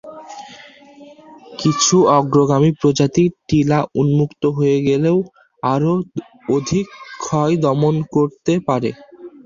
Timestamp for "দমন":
7.63-7.95